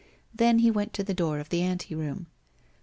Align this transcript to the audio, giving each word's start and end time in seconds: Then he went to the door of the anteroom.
Then 0.33 0.57
he 0.57 0.71
went 0.71 0.93
to 0.93 1.03
the 1.03 1.13
door 1.13 1.37
of 1.37 1.49
the 1.49 1.61
anteroom. 1.61 2.25